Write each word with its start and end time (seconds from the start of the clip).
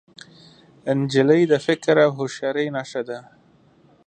نجلۍ 0.99 1.41
د 1.51 1.53
فکر 1.65 1.95
او 2.05 2.11
هوښیارۍ 2.17 2.67
نښه 2.75 3.01
ده. 3.09 3.19